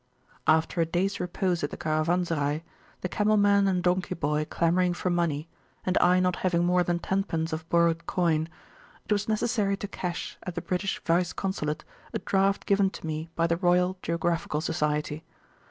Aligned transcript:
After 0.47 0.81
a 0.81 0.85
days 0.87 1.19
repose 1.19 1.63
at 1.63 1.69
the 1.69 1.77
Caravanserai, 1.77 2.63
the 3.01 3.07
camel 3.07 3.37
man 3.37 3.67
and 3.67 3.83
donkey 3.83 4.15
boy 4.15 4.45
clamouring 4.49 4.95
for 4.95 5.11
money, 5.11 5.47
and 5.85 5.95
I 6.01 6.19
not 6.19 6.37
having 6.37 6.65
more 6.65 6.81
than 6.81 6.97
tenpence 6.97 7.53
of 7.53 7.69
borrowed 7.69 8.07
coin, 8.07 8.49
it 9.05 9.11
was 9.11 9.27
necessary 9.29 9.77
to 9.77 9.87
cash 9.87 10.39
at 10.41 10.55
the 10.55 10.61
British 10.63 10.99
Vice 11.03 11.33
Consulate 11.33 11.85
a 12.15 12.17
draft 12.17 12.65
given 12.65 12.89
to 12.89 13.05
me 13.05 13.29
by 13.35 13.45
the 13.45 13.57
Royal 13.57 13.95
Geographical 14.01 14.59
Society. 14.59 15.23